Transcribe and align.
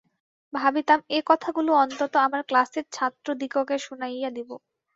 ভাবিতাম, 0.53 0.99
একথাগুলো 1.17 1.71
অন্তত 1.83 2.13
আমার 2.17 2.41
ক্লাসের 2.43 2.85
ছাত্রদিগকে 2.91 3.75
শুনাইয়া 3.79 4.29
দিব। 4.31 4.49